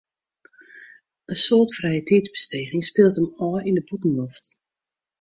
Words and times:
In 1.29 1.35
soad 1.43 1.69
frijetiidsbesteging 1.77 2.83
spilet 2.89 3.17
him 3.19 3.29
ôf 3.45 3.61
yn 3.67 3.77
de 3.77 3.81
bûtenloft. 3.87 4.45